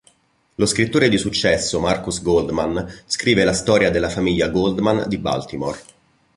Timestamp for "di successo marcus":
1.09-2.23